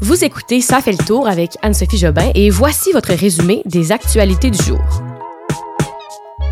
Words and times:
Vous 0.00 0.24
écoutez 0.24 0.60
Ça 0.60 0.80
fait 0.80 0.92
le 0.92 1.04
tour 1.04 1.26
avec 1.26 1.56
Anne-Sophie 1.60 1.98
Jobin 1.98 2.30
et 2.36 2.50
voici 2.50 2.92
votre 2.92 3.12
résumé 3.12 3.62
des 3.64 3.90
actualités 3.90 4.48
du 4.48 4.62
jour. 4.62 4.78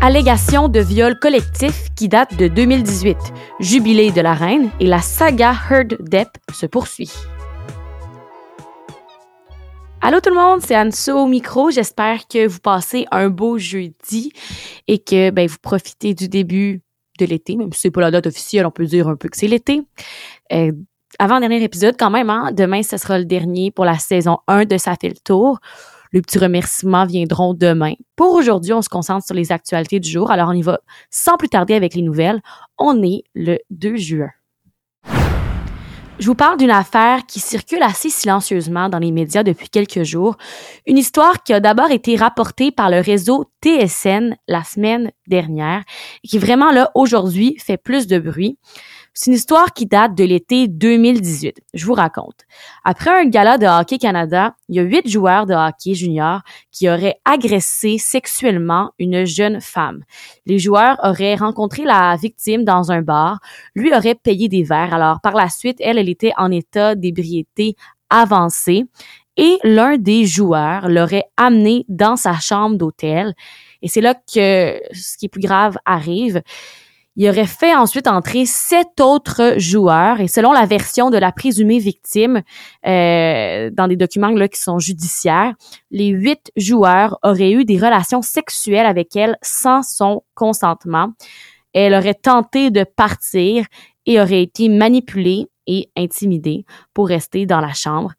Allégation 0.01 0.67
de 0.67 0.81
viol 0.81 1.17
collectif 1.17 1.87
qui 1.95 2.09
date 2.09 2.35
de 2.35 2.49
2018, 2.49 3.15
jubilé 3.61 4.11
de 4.11 4.19
la 4.19 4.33
reine 4.33 4.69
et 4.81 4.85
la 4.85 4.99
saga 4.99 5.53
Heard 5.71 5.97
Depp 6.01 6.27
se 6.53 6.65
poursuit. 6.65 7.13
Allô 10.01 10.19
tout 10.19 10.29
le 10.29 10.35
monde, 10.35 10.59
c'est 10.61 10.75
Anne 10.75 10.91
au 11.13 11.25
micro. 11.25 11.71
J'espère 11.71 12.27
que 12.27 12.47
vous 12.47 12.59
passez 12.59 13.05
un 13.11 13.29
beau 13.29 13.57
jeudi 13.57 14.33
et 14.89 14.99
que 14.99 15.29
ben, 15.29 15.47
vous 15.47 15.57
profitez 15.61 16.13
du 16.13 16.27
début 16.27 16.81
de 17.17 17.25
l'été, 17.25 17.55
même 17.55 17.71
si 17.71 17.79
c'est 17.79 17.91
pas 17.91 18.01
la 18.01 18.11
date 18.11 18.27
officielle, 18.27 18.65
on 18.65 18.71
peut 18.71 18.85
dire 18.85 19.07
un 19.07 19.15
peu 19.15 19.29
que 19.29 19.37
c'est 19.37 19.47
l'été. 19.47 19.83
Euh, 20.51 20.73
avant-dernier 21.19 21.63
épisode 21.63 21.95
quand 21.97 22.09
même, 22.09 22.29
hein? 22.29 22.51
demain 22.53 22.83
ce 22.83 22.97
sera 22.97 23.17
le 23.17 23.25
dernier 23.25 23.71
pour 23.71 23.85
la 23.85 23.97
saison 23.97 24.39
1 24.47 24.65
de 24.65 24.77
Ça 24.77 24.95
fait 24.99 25.09
le 25.09 25.15
tour. 25.23 25.59
Les 26.13 26.21
petits 26.21 26.39
remerciements 26.39 27.05
viendront 27.05 27.53
demain. 27.53 27.93
Pour 28.15 28.33
aujourd'hui, 28.33 28.73
on 28.73 28.81
se 28.81 28.89
concentre 28.89 29.25
sur 29.25 29.35
les 29.35 29.51
actualités 29.51 29.99
du 29.99 30.09
jour. 30.09 30.31
Alors 30.31 30.49
on 30.49 30.53
y 30.53 30.61
va 30.61 30.79
sans 31.09 31.37
plus 31.37 31.49
tarder 31.49 31.73
avec 31.73 31.95
les 31.95 32.01
nouvelles. 32.01 32.41
On 32.77 33.03
est 33.03 33.23
le 33.35 33.57
2 33.71 33.95
juin. 33.97 34.29
Je 36.19 36.25
vous 36.25 36.35
parle 36.35 36.57
d'une 36.57 36.71
affaire 36.71 37.27
qui 37.27 37.39
circule 37.39 37.83
assez 37.83 38.09
silencieusement 38.09 38.89
dans 38.89 38.97
les 38.97 39.11
médias 39.11 39.43
depuis 39.43 39.69
quelques 39.69 40.01
jours. 40.01 40.35
Une 40.87 40.97
histoire 40.97 41.43
qui 41.43 41.53
a 41.53 41.59
d'abord 41.59 41.91
été 41.91 42.15
rapportée 42.15 42.71
par 42.71 42.89
le 42.89 42.99
réseau 42.99 43.45
TSN 43.63 44.35
la 44.47 44.63
semaine 44.63 45.11
dernière 45.27 45.83
et 46.23 46.27
qui 46.27 46.39
vraiment 46.39 46.71
là 46.71 46.89
aujourd'hui 46.95 47.55
fait 47.63 47.77
plus 47.77 48.07
de 48.07 48.17
bruit. 48.17 48.57
C'est 49.19 49.31
une 49.31 49.35
histoire 49.35 49.73
qui 49.73 49.87
date 49.87 50.13
de 50.13 50.23
l'été 50.23 50.67
2018. 50.67 51.61
Je 51.73 51.85
vous 51.87 51.95
raconte. 51.95 52.45
Après 52.83 53.09
un 53.09 53.25
gala 53.25 53.57
de 53.57 53.65
Hockey 53.65 53.97
Canada, 53.97 54.53
il 54.69 54.75
y 54.75 54.79
a 54.79 54.83
huit 54.83 55.09
joueurs 55.09 55.47
de 55.47 55.55
hockey 55.55 55.95
junior 55.95 56.41
qui 56.71 56.87
auraient 56.87 57.19
agressé 57.25 57.97
sexuellement 57.97 58.91
une 58.99 59.25
jeune 59.25 59.59
femme. 59.59 60.03
Les 60.45 60.59
joueurs 60.59 60.99
auraient 61.01 61.33
rencontré 61.33 61.83
la 61.83 62.15
victime 62.15 62.63
dans 62.63 62.91
un 62.91 63.01
bar, 63.01 63.39
lui 63.73 63.91
aurait 63.91 64.13
payé 64.13 64.49
des 64.49 64.61
verres. 64.61 64.93
Alors 64.93 65.19
par 65.19 65.33
la 65.33 65.49
suite, 65.49 65.77
elle, 65.79 65.97
elle 65.97 66.09
était 66.09 66.33
en 66.37 66.51
état 66.51 66.93
d'ébriété 66.93 67.75
avancé 68.11 68.85
et 69.35 69.57
l'un 69.63 69.97
des 69.97 70.27
joueurs 70.27 70.89
l'aurait 70.89 71.25
amené 71.37 71.85
dans 71.89 72.17
sa 72.17 72.35
chambre 72.39 72.77
d'hôtel. 72.77 73.33
Et 73.81 73.87
c'est 73.87 74.01
là 74.01 74.13
que 74.13 74.79
ce 74.93 75.17
qui 75.17 75.25
est 75.25 75.29
plus 75.29 75.41
grave 75.41 75.75
arrive 75.85 76.43
il 77.17 77.27
aurait 77.27 77.47
fait 77.47 77.75
ensuite 77.75 78.07
entrer 78.07 78.45
sept 78.45 79.01
autres 79.01 79.55
joueurs 79.57 80.21
et 80.21 80.27
selon 80.27 80.51
la 80.51 80.67
version 80.67 81.09
de 81.09 81.17
la 81.17 81.31
présumée 81.31 81.79
victime 81.79 82.43
euh, 82.85 83.71
dans 83.73 83.87
des 83.87 83.95
documents 83.95 84.29
là, 84.29 84.47
qui 84.47 84.59
sont 84.59 84.77
judiciaires, 84.77 85.53
les 85.89 86.09
huit 86.09 86.51
joueurs 86.55 87.17
auraient 87.23 87.51
eu 87.51 87.65
des 87.65 87.77
relations 87.77 88.21
sexuelles 88.21 88.85
avec 88.85 89.15
elle 89.15 89.35
sans 89.41 89.81
son 89.81 90.23
consentement. 90.35 91.09
Elle 91.73 91.95
aurait 91.95 92.13
tenté 92.13 92.69
de 92.69 92.83
partir 92.83 93.65
et 94.05 94.21
aurait 94.21 94.43
été 94.43 94.69
manipulée 94.69 95.47
et 95.65 95.89
intimidée 95.97 96.65
pour 96.93 97.07
rester 97.07 97.47
dans 97.47 97.59
la 97.59 97.73
chambre. 97.73 98.13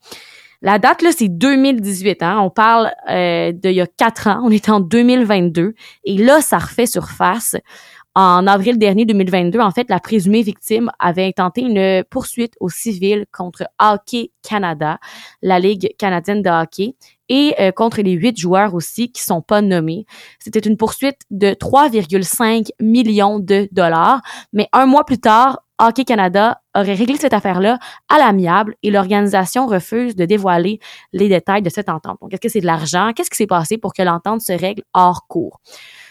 La 0.60 0.80
date, 0.80 1.02
là, 1.02 1.10
c'est 1.16 1.28
2018. 1.28 2.22
Hein? 2.22 2.41
On 2.41 2.50
parle 2.50 2.91
euh, 3.08 3.52
d'il 3.52 3.72
y 3.72 3.80
a 3.80 3.86
quatre 3.86 4.26
ans. 4.26 4.41
On 4.42 4.50
est 4.50 4.69
en 4.69 4.80
2022. 4.80 5.74
Et 6.04 6.19
là, 6.19 6.41
ça 6.41 6.58
refait 6.58 6.86
surface. 6.86 7.54
En 8.20 8.48
avril 8.48 8.78
dernier 8.78 9.05
2022, 9.05 9.61
en 9.61 9.70
fait, 9.70 9.88
la 9.88 10.00
présumée 10.00 10.42
victime 10.42 10.91
avait 10.98 11.24
intenté 11.24 11.61
une 11.61 12.02
poursuite 12.02 12.55
au 12.58 12.69
civil 12.69 13.27
contre 13.30 13.69
Hockey 13.78 14.33
Canada, 14.42 14.98
la 15.41 15.60
Ligue 15.60 15.94
canadienne 16.00 16.42
de 16.42 16.50
hockey, 16.50 16.97
et 17.28 17.55
euh, 17.60 17.70
contre 17.70 18.02
les 18.02 18.10
huit 18.10 18.36
joueurs 18.36 18.75
aussi 18.75 19.12
qui 19.12 19.22
sont 19.22 19.41
pas 19.41 19.62
nommés. 19.62 20.05
C'était 20.41 20.58
une 20.58 20.77
poursuite 20.77 21.20
de 21.30 21.50
3,5 21.50 22.70
millions 22.81 23.38
de 23.38 23.69
dollars, 23.70 24.21
mais 24.53 24.66
un 24.72 24.87
mois 24.87 25.04
plus 25.04 25.21
tard, 25.21 25.60
Hockey 25.78 26.04
Canada 26.04 26.60
aurait 26.75 26.94
réglé 26.94 27.19
cette 27.19 27.34
affaire-là 27.34 27.78
à 28.09 28.19
l'amiable 28.19 28.75
et 28.82 28.91
l'organisation 28.91 29.69
refuse 29.69 30.16
de 30.16 30.25
dévoiler 30.25 30.81
les 31.12 31.28
détails 31.28 31.62
de 31.62 31.71
cette 31.71 31.88
entente. 31.88 32.19
Donc, 32.21 32.34
est-ce 32.34 32.41
que 32.41 32.48
c'est 32.48 32.62
de 32.62 32.66
l'argent? 32.66 33.12
Qu'est-ce 33.15 33.31
qui 33.31 33.37
s'est 33.37 33.47
passé 33.47 33.78
pour 33.78 33.94
que 33.94 34.03
l'entente 34.03 34.41
se 34.41 34.53
règle 34.53 34.82
hors 34.92 35.28
cours? 35.28 35.60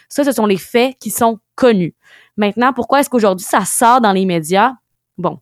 Ça, 0.08 0.24
ce 0.24 0.32
sont 0.32 0.46
les 0.46 0.56
faits 0.56 0.96
qui 1.00 1.10
sont 1.10 1.38
connus. 1.54 1.94
Maintenant, 2.36 2.72
pourquoi 2.72 3.00
est-ce 3.00 3.10
qu'aujourd'hui 3.10 3.46
ça 3.46 3.64
sort 3.64 4.00
dans 4.00 4.12
les 4.12 4.24
médias? 4.24 4.72
Bon, 5.18 5.40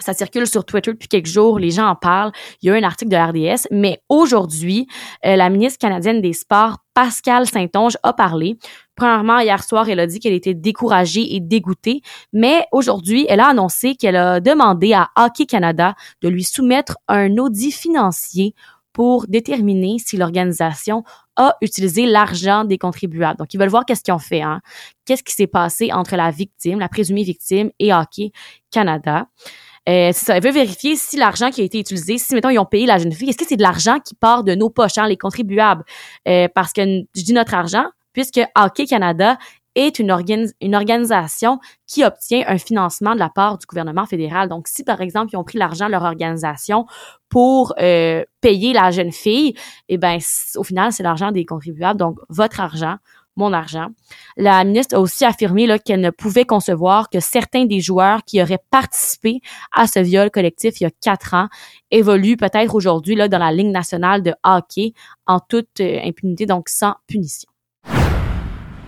ça 0.00 0.14
circule 0.14 0.46
sur 0.46 0.64
Twitter 0.64 0.92
depuis 0.92 1.08
quelques 1.08 1.26
jours, 1.26 1.58
les 1.58 1.72
gens 1.72 1.88
en 1.88 1.96
parlent. 1.96 2.30
Il 2.62 2.66
y 2.68 2.70
a 2.70 2.74
un 2.74 2.82
article 2.84 3.10
de 3.10 3.16
RDS, 3.16 3.66
mais 3.72 4.00
aujourd'hui, 4.08 4.86
euh, 5.26 5.34
la 5.34 5.50
ministre 5.50 5.78
canadienne 5.80 6.20
des 6.20 6.32
Sports, 6.32 6.78
Pascal 6.94 7.46
Saint-Onge, 7.46 7.96
a 8.04 8.12
parlé. 8.12 8.58
Premièrement, 8.94 9.40
hier 9.40 9.62
soir, 9.62 9.88
elle 9.88 9.98
a 9.98 10.06
dit 10.06 10.20
qu'elle 10.20 10.34
était 10.34 10.54
découragée 10.54 11.34
et 11.34 11.40
dégoûtée, 11.40 12.02
mais 12.32 12.64
aujourd'hui, 12.70 13.26
elle 13.28 13.40
a 13.40 13.48
annoncé 13.48 13.96
qu'elle 13.96 14.16
a 14.16 14.38
demandé 14.40 14.92
à 14.92 15.08
Hockey 15.16 15.46
Canada 15.46 15.94
de 16.22 16.28
lui 16.28 16.44
soumettre 16.44 16.96
un 17.08 17.36
audit 17.36 17.72
financier 17.72 18.54
pour 18.92 19.26
déterminer 19.28 19.96
si 19.98 20.16
l'organisation 20.16 21.04
a 21.38 21.56
utilisé 21.62 22.04
l'argent 22.04 22.64
des 22.64 22.76
contribuables. 22.76 23.38
Donc, 23.38 23.54
ils 23.54 23.58
veulent 23.58 23.70
voir 23.70 23.86
qu'est-ce 23.86 24.02
qu'ils 24.02 24.12
ont 24.12 24.18
fait, 24.18 24.42
hein? 24.42 24.60
Qu'est-ce 25.06 25.22
qui 25.22 25.32
s'est 25.32 25.46
passé 25.46 25.90
entre 25.92 26.16
la 26.16 26.30
victime, 26.30 26.80
la 26.80 26.90
présumée 26.90 27.22
victime 27.22 27.70
et 27.78 27.94
Hockey 27.94 28.32
Canada. 28.70 29.28
Euh, 29.88 30.12
ça, 30.12 30.36
elle 30.36 30.42
veut 30.42 30.50
vérifier 30.50 30.96
si 30.96 31.16
l'argent 31.16 31.50
qui 31.50 31.62
a 31.62 31.64
été 31.64 31.78
utilisé, 31.78 32.18
si 32.18 32.34
mettons 32.34 32.50
ils 32.50 32.58
ont 32.58 32.66
payé 32.66 32.84
la 32.84 32.98
jeune 32.98 33.12
fille, 33.12 33.30
est-ce 33.30 33.38
que 33.38 33.46
c'est 33.46 33.56
de 33.56 33.62
l'argent 33.62 34.00
qui 34.00 34.14
part 34.14 34.44
de 34.44 34.54
nos 34.54 34.68
poches, 34.68 34.98
hein, 34.98 35.08
les 35.08 35.16
contribuables, 35.16 35.82
euh, 36.26 36.46
parce 36.54 36.74
que 36.74 36.82
je 36.82 37.22
dis 37.22 37.32
notre 37.32 37.54
argent, 37.54 37.86
puisque 38.12 38.40
Hockey 38.54 38.84
Canada 38.84 39.38
est 39.78 39.98
une, 39.98 40.14
une 40.60 40.74
organisation 40.74 41.60
qui 41.86 42.04
obtient 42.04 42.44
un 42.46 42.58
financement 42.58 43.14
de 43.14 43.18
la 43.18 43.28
part 43.28 43.58
du 43.58 43.66
gouvernement 43.66 44.06
fédéral. 44.06 44.48
Donc, 44.48 44.68
si 44.68 44.82
par 44.84 45.00
exemple 45.00 45.30
ils 45.32 45.36
ont 45.36 45.44
pris 45.44 45.58
l'argent 45.58 45.86
de 45.86 45.92
leur 45.92 46.02
organisation 46.02 46.86
pour 47.28 47.74
euh, 47.80 48.24
payer 48.40 48.72
la 48.72 48.90
jeune 48.90 49.12
fille, 49.12 49.54
eh 49.88 49.98
ben 49.98 50.18
au 50.56 50.64
final 50.64 50.92
c'est 50.92 51.02
l'argent 51.02 51.30
des 51.30 51.44
contribuables. 51.44 51.98
Donc, 51.98 52.18
votre 52.28 52.60
argent, 52.60 52.96
mon 53.36 53.52
argent. 53.52 53.86
La 54.36 54.64
ministre 54.64 54.96
a 54.96 55.00
aussi 55.00 55.24
affirmé 55.24 55.68
qu'elle 55.84 56.00
ne 56.00 56.10
pouvait 56.10 56.44
concevoir 56.44 57.08
que 57.08 57.20
certains 57.20 57.64
des 57.64 57.80
joueurs 57.80 58.24
qui 58.24 58.42
auraient 58.42 58.62
participé 58.70 59.40
à 59.72 59.86
ce 59.86 60.00
viol 60.00 60.30
collectif 60.30 60.80
il 60.80 60.84
y 60.84 60.86
a 60.86 60.90
quatre 60.90 61.34
ans 61.34 61.48
évoluent 61.90 62.36
peut-être 62.36 62.74
aujourd'hui 62.74 63.14
dans 63.14 63.38
la 63.38 63.52
ligne 63.52 63.70
nationale 63.70 64.22
de 64.22 64.34
hockey 64.42 64.92
en 65.26 65.38
toute 65.38 65.80
euh, 65.80 66.00
impunité, 66.04 66.46
donc 66.46 66.68
sans 66.68 66.94
punition. 67.06 67.48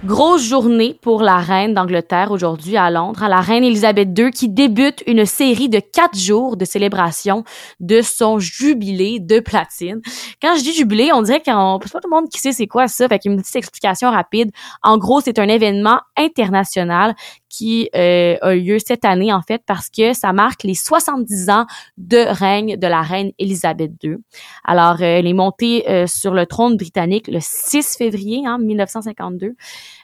Grosse 0.03 0.43
journée 0.43 0.99
pour 1.03 1.21
la 1.21 1.37
reine 1.37 1.75
d'Angleterre 1.75 2.31
aujourd'hui 2.31 2.79
à 2.79 2.91
Londres, 2.91 3.27
la 3.29 3.43
reine 3.43 3.65
Elisabeth 3.65 4.19
II 4.19 4.31
qui 4.31 4.49
débute 4.49 5.03
une 5.07 5.27
série 5.27 5.69
de 5.69 5.79
quatre 5.79 6.19
jours 6.19 6.57
de 6.57 6.65
célébration 6.65 7.45
de 7.81 8.01
son 8.01 8.39
jubilé 8.39 9.21
de 9.21 9.41
platine. 9.41 10.01
Quand 10.41 10.57
je 10.57 10.63
dis 10.63 10.73
jubilé, 10.73 11.11
on 11.13 11.21
dirait 11.21 11.43
qu'on 11.43 11.79
pas 11.79 11.89
tout 12.01 12.01
le 12.03 12.17
monde 12.17 12.31
qui 12.31 12.41
sait 12.41 12.53
c'est 12.53 12.67
quoi 12.67 12.89
ça, 12.89 13.09
fait 13.09 13.21
une 13.27 13.43
petite 13.43 13.57
explication 13.57 14.11
rapide. 14.11 14.51
En 14.83 14.97
gros, 14.97 15.21
c'est 15.21 15.39
un 15.39 15.49
événement 15.49 16.01
international 16.17 17.15
qui 17.51 17.91
euh, 17.97 18.37
a 18.41 18.55
lieu 18.55 18.79
cette 18.79 19.05
année 19.05 19.33
en 19.33 19.43
fait 19.43 19.63
parce 19.67 19.91
que 19.91 20.15
ça 20.15 20.33
marque 20.33 20.63
les 20.63 20.75
70 20.75 21.51
ans 21.51 21.67
de 21.99 22.19
règne 22.19 22.77
de 22.77 22.87
la 22.87 23.03
reine 23.03 23.33
Elisabeth 23.39 23.93
II. 24.03 24.17
Alors 24.65 24.95
euh, 25.01 25.19
elle 25.19 25.27
est 25.27 25.35
montée 25.35 25.87
euh, 25.91 26.07
sur 26.07 26.33
le 26.33 26.47
trône 26.47 26.77
britannique 26.77 27.27
le 27.29 27.39
6 27.41 27.97
février 27.99 28.47
hein, 28.47 28.59
1952. 28.59 29.55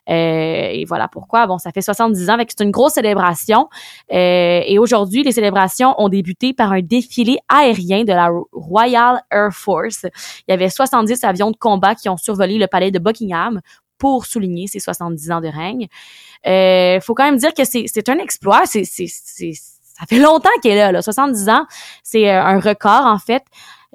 et 0.08 0.84
voilà 0.86 1.08
pourquoi. 1.08 1.46
Bon, 1.46 1.58
ça 1.58 1.70
fait 1.70 1.80
70 1.80 2.30
ans, 2.30 2.36
c'est 2.48 2.64
une 2.64 2.72
grosse 2.72 2.94
célébration. 2.94 3.68
et 4.10 4.78
aujourd'hui, 4.78 5.22
les 5.22 5.32
célébrations 5.32 5.94
ont 5.98 6.08
débuté 6.08 6.52
par 6.52 6.72
un 6.72 6.80
défilé 6.80 7.38
aérien 7.48 8.04
de 8.04 8.12
la 8.12 8.30
Royal 8.52 9.22
Air 9.30 9.52
Force. 9.52 10.06
Il 10.48 10.50
y 10.50 10.54
avait 10.54 10.68
70 10.68 11.22
avions 11.22 11.52
de 11.52 11.56
combat 11.56 11.94
qui 11.94 12.08
ont 12.08 12.16
survolé 12.16 12.58
le 12.58 12.66
palais 12.66 12.90
de 12.90 12.98
Buckingham 12.98 13.60
pour 13.98 14.26
souligner 14.26 14.66
ses 14.66 14.80
70 14.80 15.30
ans 15.30 15.40
de 15.40 15.48
règne. 15.48 15.88
Euh, 16.46 17.00
faut 17.00 17.14
quand 17.14 17.24
même 17.24 17.36
dire 17.36 17.54
que 17.54 17.64
c'est 17.64 18.08
un 18.08 18.18
exploit. 18.18 18.62
Ça 18.66 20.06
fait 20.08 20.18
longtemps 20.18 20.50
qu'elle 20.62 20.78
est 20.78 20.92
là, 20.92 21.02
70 21.02 21.48
ans. 21.48 21.66
C'est 22.02 22.28
euh, 22.28 22.42
un 22.42 22.60
record 22.60 23.06
en 23.06 23.18
fait. 23.18 23.42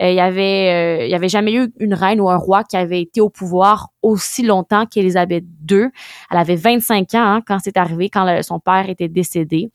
Euh, 0.01 0.09
il 0.09 0.15
y 0.15 0.19
avait, 0.19 1.03
euh, 1.03 1.07
y 1.07 1.13
avait 1.13 1.29
jamais 1.29 1.53
eu 1.53 1.71
une 1.79 1.93
reine 1.93 2.19
ou 2.21 2.29
un 2.29 2.37
roi 2.37 2.63
qui 2.63 2.75
avait 2.75 3.01
été 3.01 3.21
au 3.21 3.29
pouvoir 3.29 3.89
aussi 4.01 4.41
longtemps 4.43 4.85
qu'Élisabeth 4.85 5.43
II. 5.69 5.89
Elle 6.31 6.37
avait 6.37 6.55
25 6.55 7.13
ans 7.13 7.19
hein, 7.19 7.41
quand 7.45 7.59
c'est 7.63 7.77
arrivé, 7.77 8.09
quand 8.09 8.41
son 8.41 8.59
père 8.59 8.89
était 8.89 9.09
décédé. 9.09 9.71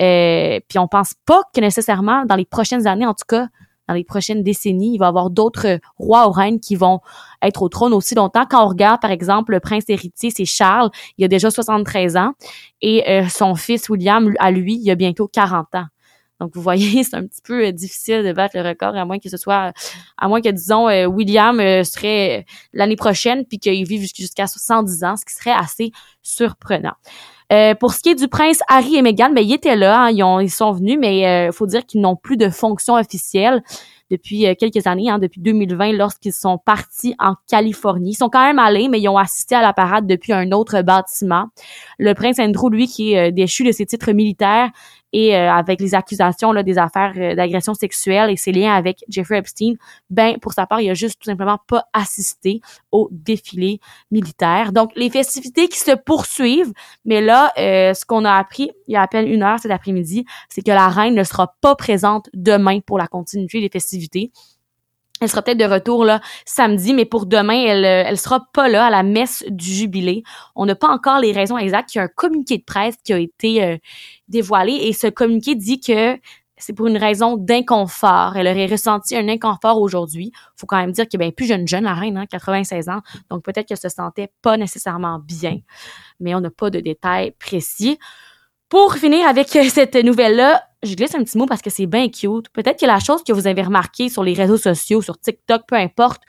Euh, 0.00 0.58
puis 0.68 0.78
on 0.78 0.88
pense 0.88 1.14
pas 1.26 1.42
que 1.54 1.60
nécessairement 1.60 2.24
dans 2.24 2.36
les 2.36 2.44
prochaines 2.44 2.86
années, 2.86 3.06
en 3.06 3.14
tout 3.14 3.26
cas, 3.28 3.46
dans 3.90 3.94
les 3.96 4.04
prochaines 4.04 4.44
décennies, 4.44 4.94
il 4.94 4.98
va 4.98 5.06
y 5.06 5.08
avoir 5.08 5.30
d'autres 5.30 5.80
rois 5.98 6.28
ou 6.28 6.30
reines 6.30 6.60
qui 6.60 6.76
vont 6.76 7.00
être 7.42 7.60
au 7.60 7.68
trône 7.68 7.92
aussi 7.92 8.14
longtemps. 8.14 8.46
Quand 8.48 8.64
on 8.64 8.68
regarde, 8.68 9.00
par 9.00 9.10
exemple, 9.10 9.50
le 9.50 9.58
prince 9.58 9.82
héritier, 9.88 10.30
c'est 10.30 10.44
Charles, 10.44 10.90
il 11.18 11.24
a 11.24 11.28
déjà 11.28 11.50
73 11.50 12.16
ans, 12.16 12.34
et 12.82 13.10
euh, 13.10 13.28
son 13.28 13.56
fils 13.56 13.88
William, 13.88 14.32
à 14.38 14.52
lui, 14.52 14.78
il 14.80 14.88
a 14.92 14.94
bientôt 14.94 15.26
40 15.26 15.74
ans. 15.74 15.86
Donc, 16.38 16.52
vous 16.54 16.62
voyez, 16.62 17.02
c'est 17.04 17.16
un 17.16 17.26
petit 17.26 17.42
peu 17.42 17.66
euh, 17.66 17.72
difficile 17.72 18.22
de 18.22 18.32
battre 18.32 18.56
le 18.56 18.62
record, 18.62 18.94
à 18.94 19.04
moins 19.04 19.18
que 19.18 19.28
ce 19.28 19.36
soit, 19.36 19.72
à 20.16 20.28
moins 20.28 20.40
que, 20.40 20.50
disons, 20.50 20.88
euh, 20.88 21.06
William 21.06 21.56
serait 21.82 22.46
l'année 22.72 22.94
prochaine, 22.94 23.44
puis 23.44 23.58
qu'il 23.58 23.84
vive 23.84 24.08
jusqu'à 24.14 24.46
70 24.46 25.02
ans, 25.02 25.16
ce 25.16 25.24
qui 25.24 25.34
serait 25.34 25.50
assez 25.50 25.90
surprenant. 26.22 26.94
Pour 27.80 27.92
ce 27.92 28.00
qui 28.00 28.10
est 28.10 28.14
du 28.14 28.28
prince 28.28 28.60
Harry 28.68 28.96
et 28.96 29.02
Meghan, 29.02 29.30
ben, 29.30 29.44
ils 29.44 29.52
étaient 29.52 29.76
là, 29.76 30.04
hein, 30.04 30.10
ils, 30.10 30.22
ont, 30.22 30.40
ils 30.40 30.50
sont 30.50 30.72
venus, 30.72 30.98
mais 31.00 31.46
il 31.48 31.52
faut 31.52 31.66
dire 31.66 31.84
qu'ils 31.84 32.00
n'ont 32.00 32.16
plus 32.16 32.36
de 32.36 32.48
fonction 32.48 32.94
officielle 32.94 33.62
depuis 34.10 34.46
euh, 34.46 34.54
quelques 34.58 34.86
années, 34.86 35.08
hein, 35.08 35.18
depuis 35.18 35.40
2020, 35.40 35.92
lorsqu'ils 35.92 36.32
sont 36.32 36.58
partis 36.58 37.14
en 37.18 37.34
Californie. 37.48 38.10
Ils 38.10 38.14
sont 38.14 38.28
quand 38.28 38.44
même 38.44 38.58
allés, 38.58 38.88
mais 38.88 39.00
ils 39.00 39.08
ont 39.08 39.16
assisté 39.16 39.54
à 39.54 39.62
la 39.62 39.72
parade 39.72 40.06
depuis 40.06 40.32
un 40.32 40.50
autre 40.52 40.82
bâtiment. 40.82 41.46
Le 41.98 42.12
prince 42.14 42.38
Andrew, 42.38 42.68
lui, 42.70 42.88
qui 42.88 43.12
est 43.12 43.28
euh, 43.28 43.30
déchu 43.30 43.64
de 43.64 43.72
ses 43.72 43.86
titres 43.86 44.12
militaires, 44.12 44.70
et 45.12 45.36
euh, 45.36 45.52
avec 45.52 45.80
les 45.80 45.94
accusations 45.94 46.52
là, 46.52 46.62
des 46.62 46.78
affaires 46.78 47.12
euh, 47.16 47.34
d'agression 47.34 47.74
sexuelle 47.74 48.30
et 48.30 48.36
ses 48.36 48.52
liens 48.52 48.74
avec 48.74 49.04
Jeffrey 49.08 49.38
Epstein, 49.38 49.74
ben 50.08 50.38
pour 50.38 50.52
sa 50.52 50.66
part, 50.66 50.80
il 50.80 50.90
a 50.90 50.94
juste 50.94 51.20
tout 51.20 51.30
simplement 51.30 51.58
pas 51.66 51.84
assisté 51.92 52.60
au 52.92 53.08
défilé 53.10 53.80
militaire. 54.10 54.72
Donc 54.72 54.92
les 54.96 55.10
festivités 55.10 55.68
qui 55.68 55.78
se 55.78 55.92
poursuivent, 55.92 56.72
mais 57.04 57.20
là, 57.20 57.52
euh, 57.58 57.94
ce 57.94 58.04
qu'on 58.04 58.24
a 58.24 58.34
appris 58.34 58.70
il 58.86 58.94
y 58.94 58.96
a 58.96 59.02
à 59.02 59.08
peine 59.08 59.26
une 59.26 59.42
heure 59.42 59.58
cet 59.58 59.70
après-midi, 59.70 60.24
c'est 60.48 60.62
que 60.62 60.70
la 60.70 60.88
reine 60.88 61.14
ne 61.14 61.24
sera 61.24 61.54
pas 61.60 61.74
présente 61.74 62.28
demain 62.34 62.80
pour 62.80 62.98
la 62.98 63.06
continuité 63.06 63.60
des 63.60 63.68
festivités. 63.68 64.32
Elle 65.20 65.28
sera 65.28 65.42
peut-être 65.42 65.58
de 65.58 65.64
retour 65.64 66.04
là 66.04 66.20
samedi, 66.46 66.94
mais 66.94 67.04
pour 67.04 67.26
demain, 67.26 67.62
elle 67.66 67.84
elle 67.84 68.18
sera 68.18 68.46
pas 68.52 68.68
là 68.68 68.86
à 68.86 68.90
la 68.90 69.02
messe 69.02 69.44
du 69.48 69.70
jubilé. 69.70 70.22
On 70.56 70.66
n'a 70.66 70.74
pas 70.74 70.88
encore 70.88 71.20
les 71.20 71.32
raisons 71.32 71.58
exactes. 71.58 71.94
Il 71.94 71.98
y 71.98 72.00
a 72.00 72.04
un 72.04 72.08
communiqué 72.08 72.58
de 72.58 72.64
presse 72.64 72.96
qui 73.04 73.12
a 73.12 73.18
été 73.18 73.62
euh, 73.62 73.76
dévoilé 74.28 74.72
et 74.72 74.92
ce 74.92 75.08
communiqué 75.08 75.54
dit 75.54 75.80
que 75.80 76.18
c'est 76.60 76.72
pour 76.72 76.86
une 76.86 76.96
raison 76.96 77.36
d'inconfort. 77.36 78.36
Elle 78.36 78.46
aurait 78.46 78.66
ressenti 78.66 79.16
un 79.16 79.28
inconfort 79.28 79.80
aujourd'hui. 79.80 80.32
Faut 80.56 80.66
quand 80.66 80.76
même 80.76 80.92
dire 80.92 81.08
qu'elle 81.08 81.20
est 81.22 81.24
bien 81.24 81.32
plus 81.32 81.46
jeune 81.46 81.66
jeune, 81.66 81.84
la 81.84 81.94
reine, 81.94 82.16
hein, 82.16 82.26
96 82.26 82.88
ans. 82.88 83.00
Donc 83.30 83.42
peut-être 83.42 83.66
qu'elle 83.66 83.78
se 83.78 83.88
sentait 83.88 84.30
pas 84.42 84.56
nécessairement 84.56 85.18
bien, 85.18 85.58
mais 86.20 86.34
on 86.34 86.40
n'a 86.40 86.50
pas 86.50 86.70
de 86.70 86.80
détails 86.80 87.32
précis. 87.32 87.98
Pour 88.68 88.94
finir 88.94 89.26
avec 89.26 89.48
cette 89.48 89.96
nouvelle-là, 89.96 90.62
je 90.82 90.94
glisse 90.94 91.14
un 91.14 91.22
petit 91.22 91.36
mot 91.36 91.46
parce 91.46 91.62
que 91.62 91.70
c'est 91.70 91.86
bien 91.86 92.08
cute. 92.08 92.48
Peut-être 92.50 92.80
que 92.80 92.86
la 92.86 93.00
chose 93.00 93.22
que 93.22 93.32
vous 93.32 93.46
avez 93.46 93.62
remarqué 93.62 94.08
sur 94.08 94.24
les 94.24 94.32
réseaux 94.32 94.56
sociaux, 94.56 95.02
sur 95.02 95.18
TikTok, 95.18 95.62
peu 95.66 95.76
importe, 95.76 96.22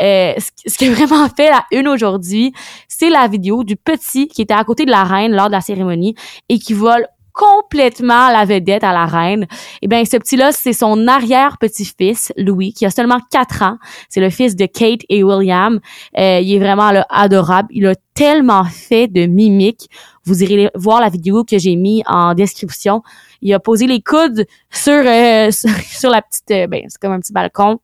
euh, 0.00 0.34
ce, 0.66 0.78
qui 0.78 0.86
a 0.86 0.92
vraiment 0.92 1.28
fait 1.28 1.50
la 1.50 1.64
une 1.72 1.88
aujourd'hui, 1.88 2.52
c'est 2.86 3.10
la 3.10 3.26
vidéo 3.26 3.64
du 3.64 3.76
petit 3.76 4.28
qui 4.28 4.42
était 4.42 4.54
à 4.54 4.62
côté 4.64 4.84
de 4.84 4.90
la 4.90 5.04
reine 5.04 5.32
lors 5.32 5.46
de 5.46 5.52
la 5.52 5.60
cérémonie 5.60 6.14
et 6.48 6.58
qui 6.58 6.72
vole 6.72 7.06
complètement 7.38 8.30
la 8.30 8.44
vedette 8.44 8.82
à 8.82 8.92
la 8.92 9.06
reine. 9.06 9.46
Eh 9.80 9.86
bien, 9.86 10.04
ce 10.04 10.16
petit-là, 10.16 10.50
c'est 10.50 10.72
son 10.72 11.06
arrière-petit-fils, 11.06 12.32
Louis, 12.36 12.72
qui 12.72 12.84
a 12.84 12.90
seulement 12.90 13.20
4 13.30 13.62
ans. 13.62 13.78
C'est 14.08 14.20
le 14.20 14.28
fils 14.28 14.56
de 14.56 14.66
Kate 14.66 15.02
et 15.08 15.22
William. 15.22 15.78
Euh, 16.18 16.40
il 16.40 16.52
est 16.52 16.58
vraiment 16.58 16.90
adorable. 17.08 17.68
Il 17.70 17.86
a 17.86 17.94
tellement 18.14 18.64
fait 18.64 19.06
de 19.06 19.26
mimiques. 19.26 19.88
Vous 20.24 20.42
irez 20.42 20.68
voir 20.74 21.00
la 21.00 21.08
vidéo 21.08 21.44
que 21.44 21.58
j'ai 21.58 21.76
mis 21.76 22.02
en 22.06 22.34
description. 22.34 23.02
Il 23.40 23.54
a 23.54 23.60
posé 23.60 23.86
les 23.86 24.02
coudes 24.02 24.44
sur 24.70 24.92
euh, 24.92 25.50
sur 25.52 26.10
la 26.10 26.22
petite, 26.22 26.50
euh, 26.50 26.66
ben 26.66 26.82
c'est 26.88 27.00
comme 27.00 27.12
un 27.12 27.20
petit 27.20 27.32
balcon. 27.32 27.78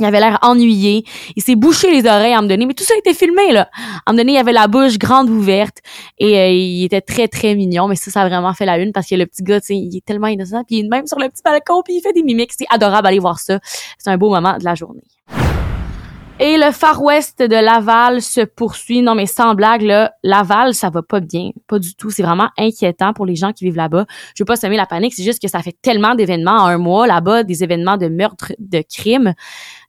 Il 0.00 0.06
avait 0.06 0.20
l'air 0.20 0.38
ennuyé. 0.42 1.04
Il 1.36 1.42
s'est 1.42 1.56
bouché 1.56 1.90
les 1.90 2.08
oreilles 2.08 2.32
à 2.32 2.36
moment 2.36 2.48
donné, 2.48 2.66
mais 2.66 2.74
tout 2.74 2.84
ça 2.84 2.94
a 2.94 2.98
été 2.98 3.14
filmé, 3.14 3.52
là. 3.52 3.68
À 4.06 4.12
moment 4.12 4.18
donné, 4.18 4.32
il 4.32 4.38
avait 4.38 4.52
la 4.52 4.66
bouche 4.66 4.98
grande 4.98 5.28
ouverte 5.28 5.78
et 6.18 6.38
euh, 6.38 6.48
il 6.48 6.84
était 6.84 7.00
très, 7.00 7.28
très 7.28 7.54
mignon. 7.54 7.86
Mais 7.88 7.96
ça, 7.96 8.10
ça 8.10 8.22
a 8.22 8.28
vraiment 8.28 8.52
fait 8.54 8.66
la 8.66 8.78
une 8.78 8.92
parce 8.92 9.06
que 9.06 9.14
le 9.14 9.26
petit 9.26 9.42
gars, 9.42 9.60
il 9.68 9.96
est 9.96 10.04
tellement 10.04 10.28
innocent. 10.28 10.64
Puis 10.64 10.78
il 10.78 10.86
est 10.86 10.88
même 10.88 11.06
sur 11.06 11.18
le 11.18 11.28
petit 11.28 11.42
balcon, 11.44 11.82
puis 11.84 11.96
il 11.96 12.00
fait 12.00 12.12
des 12.12 12.22
mimiques. 12.22 12.52
C'est 12.56 12.66
adorable 12.70 13.04
d'aller 13.04 13.18
voir 13.18 13.38
ça. 13.38 13.58
C'est 13.98 14.10
un 14.10 14.16
beau 14.16 14.30
moment 14.30 14.56
de 14.58 14.64
la 14.64 14.74
journée. 14.74 15.02
Et 16.42 16.56
le 16.56 16.72
Far 16.72 17.02
West 17.02 17.42
de 17.42 17.54
Laval 17.54 18.22
se 18.22 18.40
poursuit. 18.40 19.02
Non, 19.02 19.14
mais 19.14 19.26
sans 19.26 19.54
blague, 19.54 19.82
là, 19.82 20.14
Laval, 20.22 20.72
ça 20.72 20.88
va 20.88 21.02
pas 21.02 21.20
bien. 21.20 21.50
Pas 21.66 21.78
du 21.78 21.94
tout. 21.94 22.08
C'est 22.08 22.22
vraiment 22.22 22.48
inquiétant 22.56 23.12
pour 23.12 23.26
les 23.26 23.36
gens 23.36 23.52
qui 23.52 23.64
vivent 23.64 23.76
là-bas. 23.76 24.06
Je 24.34 24.42
veux 24.42 24.46
pas 24.46 24.56
semer 24.56 24.78
la 24.78 24.86
panique. 24.86 25.12
C'est 25.12 25.22
juste 25.22 25.42
que 25.42 25.48
ça 25.48 25.60
fait 25.60 25.76
tellement 25.82 26.14
d'événements 26.14 26.52
en 26.52 26.64
un 26.68 26.78
mois 26.78 27.06
là-bas, 27.06 27.42
des 27.42 27.62
événements 27.62 27.98
de 27.98 28.08
meurtre, 28.08 28.54
de 28.58 28.80
crimes. 28.80 29.34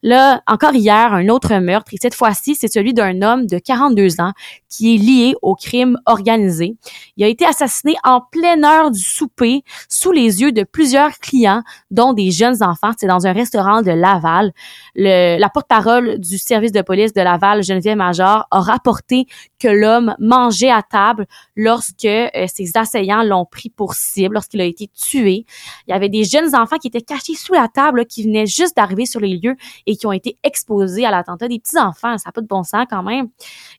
Là, 0.04 0.42
encore 0.48 0.74
hier, 0.74 1.14
un 1.14 1.30
autre 1.30 1.54
meurtre, 1.56 1.94
et 1.94 1.98
cette 2.02 2.16
fois-ci, 2.16 2.56
c'est 2.56 2.72
celui 2.72 2.94
d'un 2.94 3.22
homme 3.22 3.46
de 3.46 3.60
42 3.60 4.20
ans 4.20 4.34
qui 4.68 4.96
est 4.96 4.98
lié 4.98 5.36
au 5.42 5.54
crime 5.56 5.98
organisé. 6.06 6.76
Il 7.18 7.24
a 7.24 7.28
été 7.28 7.46
assassiné 7.46 7.96
en 8.04 8.22
pleine 8.32 8.64
heure 8.64 8.90
du 8.90 9.00
souper, 9.00 9.64
sous 9.90 10.12
les 10.12 10.42
yeux 10.42 10.52
de 10.52 10.64
plusieurs 10.64 11.20
clients, 11.20 11.62
dont 11.92 12.14
des 12.14 12.32
jeunes 12.32 12.64
enfants. 12.64 12.92
C'est 12.98 13.08
dans 13.08 13.28
un 13.28 13.34
restaurant 13.34 13.82
de 13.82 13.92
Laval. 13.92 14.54
Le, 14.96 15.38
la 15.38 15.50
porte-parole 15.50 16.20
du 16.20 16.38
service 16.38 16.72
de 16.72 16.82
police 16.82 17.14
de 17.14 17.22
Laval, 17.22 17.64
Geneviève 17.64 17.98
Major, 17.98 18.48
a 18.50 18.60
rapporté 18.60 19.26
que 19.60 19.68
l'homme 19.68 20.16
mangeait 20.20 20.72
à 20.72 20.82
table 20.82 21.28
lorsque 21.56 22.06
euh, 22.06 22.30
ses 22.52 22.72
assaillants 22.76 23.24
l'ont 23.24 23.46
pris 23.46 23.70
pour 23.70 23.94
cible, 23.94 24.34
lorsqu'il 24.34 24.62
a 24.62 24.66
été 24.66 24.88
tué. 24.88 25.46
Il 25.88 25.92
y 25.92 25.94
avait 25.94 26.10
des 26.10 26.24
jeunes 26.24 26.56
enfants 26.56 26.78
qui 26.78 26.88
étaient 26.88 27.02
cachés 27.02 27.36
sous 27.36 27.54
la 27.54 27.68
table, 27.68 28.06
qui 28.06 28.24
venaient 28.24 28.48
juste 28.48 28.76
d'arriver 28.76 29.06
sur 29.06 29.20
les 29.20 29.38
lieux 29.38 29.56
qui 29.96 30.08
ont 30.08 30.12
été 30.12 30.38
exposés 30.44 31.06
à 31.06 31.12
l'attentat. 31.12 31.48
Des 31.48 31.60
petits 31.60 31.80
enfants, 31.80 32.18
ça 32.18 32.30
n'a 32.30 32.32
pas 32.32 32.42
de 32.42 32.48
bon 32.48 32.64
sens 32.64 32.86
quand 32.90 33.04
même. 33.04 33.30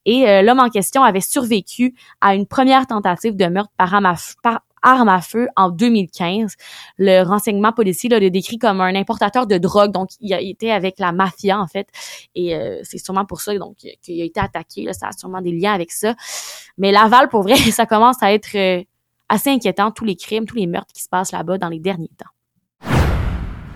Et 0.05 0.29
euh, 0.29 0.43
l'homme 0.43 0.61
en 0.61 0.69
question 0.69 1.03
avait 1.03 1.21
survécu 1.21 1.95
à 2.21 2.35
une 2.35 2.47
première 2.47 2.87
tentative 2.87 3.37
de 3.37 3.47
meurtre 3.47 3.73
par 3.77 3.95
arme 4.83 5.09
à, 5.09 5.21
feu 5.21 5.49
en 5.57 5.71
2015. 5.71 6.55
Le 6.99 7.23
renseignement 7.23 7.73
policier 7.73 8.09
l'a 8.11 8.19
décrit 8.31 8.59
comme 8.59 8.81
un 8.81 8.95
importateur 8.95 9.47
de 9.47 9.59
drogue, 9.59 9.93
donc 9.93 10.11
il 10.21 10.35
a 10.35 10.41
été 10.41 10.73
avec 10.73 10.99
la 10.99 11.13
mafia 11.13 11.61
en 11.61 11.69
fait, 11.69 11.89
et 12.35 12.57
euh, 12.57 12.81
c'est 12.83 12.99
sûrement 12.99 13.25
pour 13.25 13.41
ça 13.41 13.57
donc 13.57 13.77
qu'il 13.77 14.21
a 14.21 14.25
été 14.25 14.41
attaqué. 14.41 14.83
Là, 14.85 14.93
ça 14.93 15.09
a 15.09 15.13
sûrement 15.13 15.41
des 15.41 15.53
liens 15.53 15.73
avec 15.73 15.93
ça. 15.93 16.15
Mais 16.79 16.91
Laval, 16.91 17.29
pour 17.29 17.43
vrai, 17.43 17.55
ça 17.71 17.87
commence 17.87 18.23
à 18.23 18.33
être 18.33 18.57
euh, 18.57 18.83
assez 19.29 19.51
inquiétant 19.51 19.91
tous 19.91 20.05
les 20.05 20.17
crimes, 20.17 20.47
tous 20.47 20.57
les 20.57 20.67
meurtres 20.67 20.93
qui 20.93 21.03
se 21.03 21.09
passent 21.09 21.33
là-bas 21.33 21.59
dans 21.59 21.69
les 21.69 21.81
derniers 21.81 22.11
temps. 22.19 22.31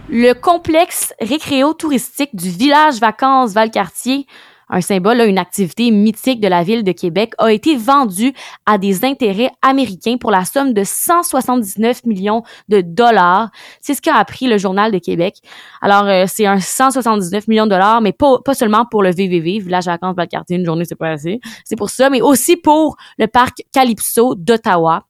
Le 0.09 0.35
complexe 0.35 1.13
récréo-touristique 1.21 2.37
du 2.37 2.49
village 2.49 3.01
vacances 3.01 3.55
Valcartier, 3.55 4.25
un 4.69 4.81
symbole, 4.81 5.21
une 5.23 5.37
activité 5.37 5.91
mythique 5.91 6.41
de 6.41 6.47
la 6.47 6.63
ville 6.63 6.85
de 6.85 6.93
Québec, 6.93 7.33
a 7.39 7.53
été 7.53 7.77
vendu 7.77 8.33
à 8.67 8.79
des 8.79 9.05
intérêts 9.05 9.51
américains 9.63 10.17
pour 10.17 10.31
la 10.31 10.45
somme 10.45 10.75
de 10.75 10.85
179 10.85 12.05
millions 12.05 12.45
de 12.69 12.83
dollars. 12.83 13.51
C'est 13.81 13.95
ce 13.95 14.03
qu'a 14.03 14.15
appris 14.15 14.47
le 14.47 14.59
Journal 14.59 14.93
de 14.93 14.99
Québec. 14.99 15.39
Alors, 15.83 16.05
euh, 16.05 16.27
c'est 16.29 16.47
un 16.47 16.61
179 16.61 17.49
millions 17.49 17.67
de 17.67 17.71
dollars, 17.71 18.01
mais 18.01 18.13
pas, 18.13 18.39
pas 18.45 18.55
seulement 18.55 18.87
pour 18.89 19.03
le 19.03 19.11
VVV, 19.11 19.59
Village 19.59 19.87
Vacances 19.87 20.15
Valcartier, 20.15 20.57
une 20.57 20.65
journée, 20.65 20.85
c'est 20.85 20.95
pas 20.95 21.11
assez. 21.11 21.41
C'est 21.65 21.77
pour 21.77 21.91
ça, 21.91 22.11
mais 22.11 22.21
aussi 22.21 22.57
pour 22.57 22.97
le 23.19 23.27
parc 23.27 23.65
Calypso 23.73 24.37
d'Ottawa. 24.37 25.05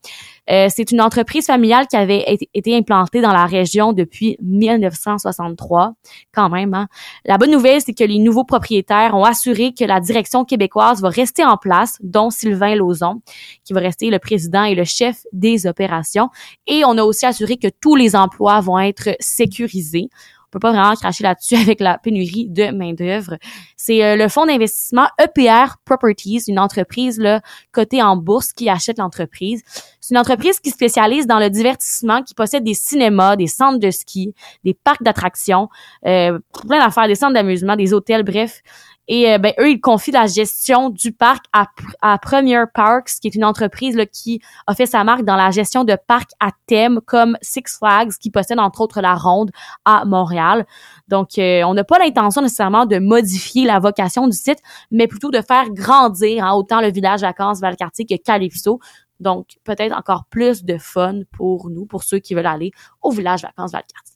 Euh, 0.51 0.69
c'est 0.71 0.91
une 0.93 1.01
entreprise 1.01 1.47
familiale 1.47 1.87
qui 1.89 1.97
avait 1.97 2.39
été 2.55 2.77
implantée 2.77 3.21
dans 3.21 3.33
la 3.33 3.47
région 3.47 3.93
depuis 3.93 4.37
1963, 4.43 5.95
quand 6.33 6.49
même. 6.49 6.75
Hein. 6.75 6.89
La 7.25 7.39
bonne 7.39 7.51
nouvelle, 7.51 7.81
c'est 7.81 7.95
que 7.95 8.05
les 8.05 8.19
nouveaux 8.19 8.45
propriétaires 8.45 9.15
ont 9.15 9.25
assuré 9.25 9.73
que 9.73 9.85
la 9.85 10.01
direction 10.01 10.45
québécoise 10.45 11.03
va 11.03 11.09
rester 11.09 11.45
en 11.45 11.57
place, 11.57 11.99
dont 12.03 12.31
Sylvain 12.31 12.75
Lauzon, 12.75 13.23
qui 13.65 13.73
va 13.73 13.81
rester 13.81 14.11
le 14.11 14.19
président 14.19 14.65
et 14.65 14.75
le 14.75 14.85
chef 14.85 15.23
des 15.33 15.67
opérations. 15.67 16.29
Et 16.67 16.85
on 16.85 16.97
a 16.99 17.03
aussi 17.03 17.27
assuré 17.27 17.57
que 17.57 17.69
tous 17.81 17.97
les 17.97 18.15
emplois 18.15 18.61
vont 18.61 18.79
être 18.79 19.17
sécurisés 19.21 20.09
peut 20.57 20.61
pas 20.61 20.73
vraiment 20.73 20.95
cracher 20.95 21.23
là-dessus 21.23 21.55
avec 21.63 21.81
la 21.81 21.99
pénurie 21.99 22.49
de 22.49 22.71
main-d'œuvre. 22.71 23.37
C'est 23.77 24.03
euh, 24.03 24.17
le 24.17 24.29
fonds 24.29 24.47
d'investissement 24.47 25.07
EPR 25.19 25.77
Properties, 25.85 26.43
une 26.49 26.59
entreprise 26.59 27.19
là, 27.19 27.41
cotée 27.73 28.03
en 28.03 28.17
bourse 28.17 28.53
qui 28.53 28.69
achète 28.69 28.99
l'entreprise. 28.99 29.63
C'est 30.01 30.15
une 30.15 30.19
entreprise 30.19 30.61
qui 30.61 30.71
spécialise 30.71 31.27
dans 31.27 31.39
le 31.39 31.51
divertissement, 31.51 32.23
qui 32.23 32.35
possède 32.35 32.65
des 32.65 32.75
cinémas, 32.75 33.37
des 33.37 33.47
centres 33.47 33.79
de 33.79 33.91
ski, 33.91 34.35
des 34.65 34.75
parcs 34.75 35.03
d'attractions, 35.03 35.69
euh, 36.07 36.39
plein 36.67 36.79
d'affaires, 36.79 37.09
des 37.09 37.15
centres 37.15 37.35
d'amusement, 37.35 37.77
des 37.77 37.93
hôtels, 37.93 38.23
bref. 38.23 38.63
Et 39.09 39.33
euh, 39.33 39.39
ben, 39.39 39.53
eux, 39.61 39.71
ils 39.71 39.81
confient 39.81 40.11
la 40.11 40.27
gestion 40.27 40.91
du 40.91 41.13
parc 41.13 41.47
à, 41.53 42.19
Premier 42.19 42.65
Parks, 42.73 43.11
qui 43.21 43.29
est 43.29 43.35
une 43.35 43.45
entreprise 43.45 43.97
qui 44.13 44.41
a 44.67 44.75
fait 44.75 44.87
sa 44.87 45.05
marque 45.05 45.25
dans 45.25 45.37
la 45.37 45.51
gestion 45.51 45.85
de 45.85 45.97
parcs 46.07 46.33
à 46.41 46.51
thème 46.67 47.01
comme 47.07 47.37
Six 47.41 47.79
Flags, 47.79 48.13
qui 48.21 48.31
possède 48.31 48.59
entre 48.59 48.81
autres 48.81 49.01
la 49.01 49.15
Ronde 49.15 49.51
à 49.85 50.05
Montréal. 50.05 50.67
Donc, 51.09 51.39
euh, 51.39 51.63
on 51.65 51.75
n'a 51.75 51.85
pas 51.85 51.99
l'intention 51.99 52.43
nécessairement 52.43 52.87
de 52.87 52.99
modifier 52.99 53.65
la 53.65 53.79
vocation 53.79 54.27
du 54.27 54.37
site, 54.37 54.59
mais 54.91 55.07
plutôt 55.07 55.31
de 55.31 55.41
faire 55.41 55.71
grandir 55.71 56.45
hein, 56.45 56.55
autant 56.55 56.81
le 56.81 56.91
village 56.91 57.21
vacances 57.21 57.61
Valcartier 57.61 58.07
que 58.07 58.17
Calypso. 58.17 58.81
Donc, 59.21 59.57
peut-être 59.65 59.97
encore 59.97 60.25
plus 60.29 60.65
de 60.65 60.79
fun 60.79 61.21
pour 61.33 61.71
nous, 61.71 61.87
pour 61.87 62.03
ceux 62.03 62.19
qui 62.19 62.35
veulent 62.35 62.47
aller 62.47 62.73
au 63.03 63.11
village 63.11 63.43
vacances 63.43 63.73
Valcartier. 63.73 64.16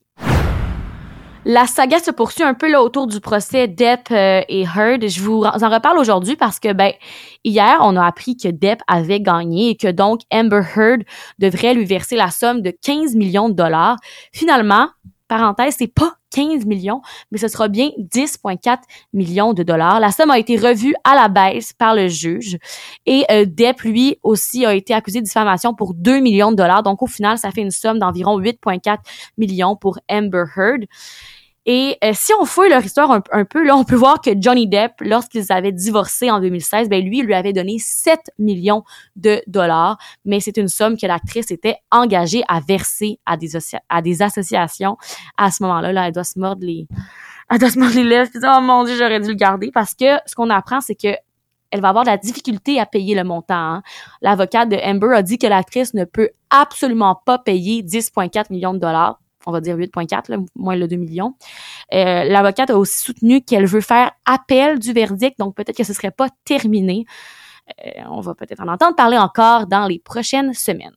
La 1.47 1.67
saga 1.67 1.99
se 1.99 2.11
poursuit 2.11 2.43
un 2.43 2.53
peu 2.53 2.71
là 2.71 2.83
autour 2.83 3.07
du 3.07 3.19
procès 3.19 3.67
Depp 3.67 4.11
euh, 4.11 4.43
et 4.47 4.65
Heard. 4.65 5.09
Je 5.09 5.23
vous 5.23 5.43
en 5.43 5.71
reparle 5.71 5.99
aujourd'hui 5.99 6.37
parce 6.37 6.61
que 6.61 6.75
ben 6.75 6.93
hier 7.45 7.79
on 7.81 7.97
a 7.97 8.05
appris 8.05 8.37
que 8.37 8.49
Depp 8.49 8.83
avait 8.87 9.23
gagné 9.23 9.71
et 9.71 9.77
que 9.77 9.89
donc 9.89 10.21
Amber 10.31 10.61
Heard 10.77 11.03
devrait 11.39 11.73
lui 11.73 11.87
verser 11.87 12.17
la 12.17 12.31
somme 12.31 12.61
de 12.61 12.71
15 12.71 13.17
millions 13.17 13.49
de 13.49 13.55
dollars. 13.55 13.97
Finalement, 14.33 14.89
parenthèse, 15.29 15.77
c'est 15.79 15.93
pas 15.93 16.13
15 16.31 16.67
millions, 16.67 17.03
mais 17.31 17.39
ce 17.39 17.49
sera 17.49 17.69
bien 17.69 17.91
10,4 17.99 18.79
millions 19.13 19.53
de 19.53 19.63
dollars. 19.63 20.01
La 20.01 20.11
somme 20.11 20.31
a 20.31 20.39
été 20.39 20.57
revue 20.57 20.95
à 21.05 21.15
la 21.15 21.29
baisse 21.29 21.73
par 21.73 21.95
le 21.95 22.09
juge 22.09 22.59
et 23.07 23.25
euh, 23.31 23.45
Depp, 23.47 23.81
lui, 23.83 24.17
aussi 24.23 24.65
a 24.65 24.75
été 24.75 24.95
accusé 24.95 25.21
de 25.21 25.25
diffamation 25.25 25.75
pour 25.75 25.95
2 25.95 26.21
millions 26.21 26.51
de 26.51 26.57
dollars. 26.57 26.83
Donc, 26.83 27.03
au 27.03 27.07
final, 27.07 27.39
ça 27.39 27.51
fait 27.51 27.63
une 27.63 27.71
somme 27.71 27.99
d'environ 27.99 28.39
8,4 28.41 28.99
millions 29.39 29.77
pour 29.77 29.99
Amber 30.11 30.45
Heard. 30.57 30.85
Et 31.73 31.97
euh, 32.03 32.11
si 32.15 32.33
on 32.35 32.47
fouille 32.47 32.69
leur 32.69 32.85
histoire 32.85 33.13
un, 33.13 33.45
peu, 33.45 33.65
là, 33.65 33.77
on 33.77 33.85
peut 33.85 33.95
voir 33.95 34.21
que 34.21 34.31
Johnny 34.37 34.67
Depp, 34.67 34.95
lorsqu'ils 35.03 35.53
avaient 35.53 35.71
divorcé 35.71 36.29
en 36.29 36.41
2016, 36.41 36.89
ben 36.89 37.01
lui, 37.01 37.19
il 37.19 37.27
lui 37.27 37.35
avait 37.35 37.53
donné 37.53 37.77
7 37.79 38.19
millions 38.41 38.83
de 39.15 39.41
dollars, 39.47 39.97
mais 40.25 40.41
c'est 40.41 40.57
une 40.57 40.67
somme 40.67 40.97
que 40.97 41.07
l'actrice 41.07 41.53
était 41.53 41.77
engagée 41.93 42.43
à 42.49 42.59
verser 42.59 43.21
à 43.25 43.37
des, 43.37 44.21
associations. 44.21 44.97
À 45.37 45.53
ce 45.53 45.63
moment-là, 45.63 45.93
là, 45.93 46.09
elle 46.09 46.13
doit 46.13 46.25
se 46.25 46.41
mordre 46.41 46.67
les, 46.67 46.89
elle 47.49 47.59
doit 47.61 47.71
se 47.71 47.79
mordre 47.79 47.95
les 47.95 48.03
lèvres. 48.03 48.31
oh 48.35 48.61
mon 48.61 48.83
dieu, 48.83 48.97
j'aurais 48.99 49.21
dû 49.21 49.29
le 49.29 49.35
garder 49.35 49.71
parce 49.73 49.95
que 49.95 50.19
ce 50.27 50.35
qu'on 50.35 50.51
apprend, 50.51 50.81
c'est 50.81 50.97
que 50.97 51.15
elle 51.71 51.81
va 51.81 51.91
avoir 51.91 52.03
de 52.03 52.11
la 52.11 52.17
difficulté 52.17 52.81
à 52.81 52.87
payer 52.87 53.15
le 53.15 53.23
montant. 53.23 53.55
Hein. 53.55 53.83
L'avocate 54.23 54.71
de 54.71 54.77
Amber 54.77 55.15
a 55.15 55.23
dit 55.23 55.39
que 55.39 55.47
l'actrice 55.47 55.95
ne 55.95 56.03
peut 56.03 56.31
absolument 56.51 57.23
pas 57.25 57.39
payer 57.39 57.85
10,4 57.85 58.47
millions 58.51 58.75
de 58.75 58.81
dollars 58.81 59.21
on 59.47 59.53
va 59.53 59.61
dire 59.61 59.77
8.4, 59.77 60.47
moins 60.55 60.77
le 60.77 60.89
2 60.89 60.97
millions. 60.97 61.35
Euh, 61.93 62.25
L'avocate 62.25 62.71
a 62.71 62.79
aussi 62.79 63.01
soutenu 63.01 63.43
qu'elle 63.43 63.67
veut 63.67 63.81
faire 63.81 64.13
appel 64.27 64.79
du 64.79 64.93
verdict, 64.93 65.39
donc 65.39 65.55
peut-être 65.55 65.77
que 65.77 65.85
ce 65.85 65.93
serait 65.93 66.11
pas 66.11 66.29
terminé. 66.45 67.05
Euh, 67.87 67.91
on 68.11 68.21
va 68.21 68.35
peut-être 68.35 68.61
en 68.61 68.69
entendre 68.69 68.97
parler 68.97 69.19
encore 69.19 69.67
dans 69.67 69.87
les 69.87 69.99
prochaines 69.99 70.55
semaines. 70.55 70.97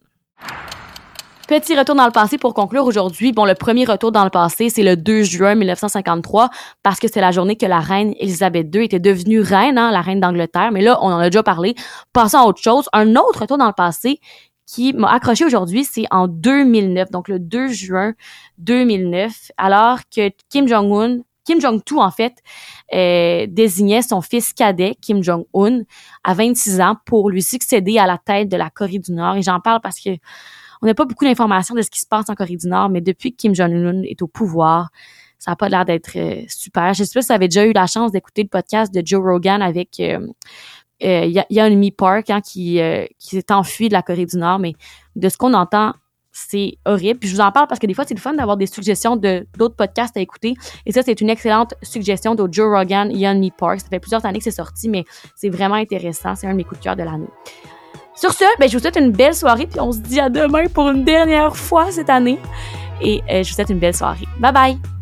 Petit 1.47 1.77
retour 1.77 1.95
dans 1.95 2.05
le 2.05 2.11
passé 2.11 2.37
pour 2.37 2.53
conclure 2.53 2.85
aujourd'hui. 2.85 3.33
Bon, 3.33 3.43
le 3.43 3.53
premier 3.53 3.83
retour 3.83 4.13
dans 4.13 4.23
le 4.23 4.29
passé, 4.29 4.69
c'est 4.69 4.81
le 4.81 4.95
2 4.95 5.23
juin 5.23 5.55
1953 5.55 6.49
parce 6.83 7.01
que 7.01 7.09
c'est 7.09 7.19
la 7.19 7.31
journée 7.31 7.57
que 7.57 7.65
la 7.65 7.81
reine 7.81 8.13
Elisabeth 8.17 8.73
II 8.73 8.85
était 8.85 9.01
devenue 9.01 9.41
reine, 9.41 9.77
hein, 9.77 9.91
la 9.91 10.01
reine 10.01 10.21
d'Angleterre. 10.21 10.71
Mais 10.71 10.81
là, 10.81 10.97
on 11.01 11.07
en 11.11 11.17
a 11.17 11.29
déjà 11.29 11.43
parlé. 11.43 11.75
Passons 12.13 12.37
à 12.37 12.43
autre 12.45 12.61
chose. 12.61 12.87
Un 12.93 13.17
autre 13.17 13.41
retour 13.41 13.57
dans 13.57 13.67
le 13.67 13.73
passé, 13.73 14.21
qui 14.65 14.93
m'a 14.93 15.11
accroché 15.11 15.45
aujourd'hui, 15.45 15.83
c'est 15.83 16.05
en 16.11 16.27
2009, 16.27 17.11
donc 17.11 17.27
le 17.27 17.39
2 17.39 17.67
juin 17.67 18.13
2009, 18.59 19.51
alors 19.57 19.99
que 20.13 20.29
Kim 20.49 20.67
Jong-un, 20.67 21.19
Kim 21.43 21.59
Jong-il 21.59 21.97
en 21.97 22.11
fait, 22.11 22.35
euh, 22.93 23.45
désignait 23.49 24.01
son 24.01 24.21
fils 24.21 24.53
cadet, 24.53 24.95
Kim 25.01 25.21
Jong-un, 25.21 25.81
à 26.23 26.33
26 26.33 26.79
ans 26.81 26.95
pour 27.05 27.29
lui 27.29 27.41
succéder 27.41 27.97
à 27.97 28.07
la 28.07 28.17
tête 28.17 28.49
de 28.49 28.57
la 28.57 28.69
Corée 28.69 28.99
du 28.99 29.11
Nord. 29.11 29.35
Et 29.35 29.41
j'en 29.41 29.59
parle 29.59 29.81
parce 29.81 29.99
que 29.99 30.11
on 30.81 30.85
n'a 30.85 30.93
pas 30.93 31.05
beaucoup 31.05 31.25
d'informations 31.25 31.75
de 31.75 31.81
ce 31.81 31.89
qui 31.89 31.99
se 31.99 32.07
passe 32.07 32.29
en 32.29 32.35
Corée 32.35 32.57
du 32.57 32.67
Nord, 32.67 32.89
mais 32.89 33.01
depuis 33.01 33.31
que 33.31 33.37
Kim 33.37 33.55
Jong-un 33.55 34.03
est 34.03 34.21
au 34.21 34.27
pouvoir, 34.27 34.89
ça 35.43 35.51
n'a 35.51 35.55
pas 35.57 35.67
l'air 35.67 35.83
d'être 35.83 36.15
euh, 36.15 36.43
super. 36.47 36.93
Je 36.93 37.03
sais 37.03 37.13
pas 37.13 37.21
si 37.21 37.27
vous 37.27 37.33
avez 37.33 37.47
déjà 37.49 37.65
eu 37.65 37.73
la 37.73 37.85
chance 37.85 38.13
d'écouter 38.13 38.43
le 38.43 38.47
podcast 38.47 38.93
de 38.93 39.01
Joe 39.05 39.21
Rogan 39.21 39.61
avec 39.61 39.99
euh, 39.99 40.25
il 41.03 41.31
y, 41.31 41.39
a, 41.39 41.45
y 41.49 41.59
a 41.59 41.65
un 41.65 41.89
Park 41.95 42.29
hein, 42.29 42.41
qui, 42.41 42.79
euh, 42.79 43.05
qui 43.19 43.35
s'est 43.35 43.51
enfui 43.51 43.89
de 43.89 43.93
la 43.93 44.01
Corée 44.01 44.25
du 44.25 44.37
Nord, 44.37 44.59
mais 44.59 44.73
de 45.15 45.29
ce 45.29 45.37
qu'on 45.37 45.53
entend, 45.53 45.93
c'est 46.31 46.77
horrible. 46.85 47.19
Je 47.23 47.33
vous 47.33 47.41
en 47.41 47.51
parle 47.51 47.67
parce 47.67 47.79
que 47.79 47.85
des 47.85 47.93
fois, 47.93 48.05
c'est 48.07 48.15
le 48.15 48.19
fun 48.19 48.33
d'avoir 48.33 48.57
des 48.57 48.65
suggestions 48.65 49.15
de 49.15 49.45
d'autres 49.57 49.75
podcasts 49.75 50.17
à 50.17 50.19
écouter. 50.19 50.55
Et 50.85 50.91
ça, 50.91 51.01
c'est 51.03 51.21
une 51.21 51.29
excellente 51.29 51.75
suggestion 51.83 52.35
de 52.35 52.51
Joe 52.51 52.75
Rogan, 52.75 53.11
Young 53.11 53.39
Me 53.39 53.49
Park. 53.55 53.81
Ça 53.81 53.87
fait 53.89 53.99
plusieurs 53.99 54.25
années 54.25 54.39
que 54.39 54.43
c'est 54.43 54.51
sorti, 54.51 54.89
mais 54.89 55.05
c'est 55.35 55.49
vraiment 55.49 55.75
intéressant. 55.75 56.35
C'est 56.35 56.47
un 56.47 56.51
de 56.51 56.57
mes 56.57 56.63
coups 56.63 56.79
de 56.79 56.83
cœur 56.83 56.95
de 56.95 57.03
l'année. 57.03 57.29
Sur 58.15 58.31
ce, 58.31 58.45
ben, 58.59 58.69
je 58.69 58.77
vous 58.77 58.81
souhaite 58.81 58.97
une 58.97 59.11
belle 59.11 59.35
soirée, 59.35 59.67
puis 59.67 59.79
on 59.79 59.91
se 59.91 59.99
dit 59.99 60.19
à 60.19 60.29
demain 60.29 60.67
pour 60.67 60.89
une 60.89 61.03
dernière 61.03 61.55
fois 61.55 61.91
cette 61.91 62.09
année. 62.09 62.39
Et 63.01 63.21
euh, 63.29 63.43
je 63.43 63.49
vous 63.49 63.55
souhaite 63.55 63.69
une 63.69 63.79
belle 63.79 63.95
soirée. 63.95 64.25
Bye 64.39 64.53
bye! 64.53 64.92